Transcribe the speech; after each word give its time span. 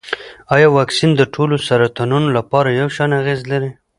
ایا 0.53 0.67
واکسین 0.77 1.11
د 1.17 1.21
ټولو 1.33 1.55
سرطانونو 1.67 2.27
لپاره 2.37 2.69
یو 2.79 2.87
شان 2.95 3.09
اغېز 3.21 3.39
لري؟ 3.51 3.71